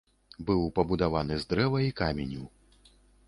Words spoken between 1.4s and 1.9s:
з дрэва